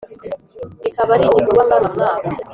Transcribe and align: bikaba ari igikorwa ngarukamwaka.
bikaba 0.83 1.09
ari 1.13 1.23
igikorwa 1.25 1.61
ngarukamwaka. 1.67 2.35